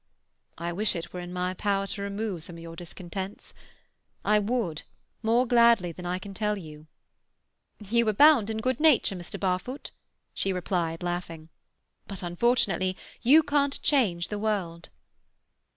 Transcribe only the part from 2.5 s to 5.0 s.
of your discontents. I would,